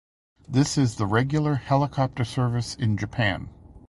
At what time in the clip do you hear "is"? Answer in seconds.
0.79-0.95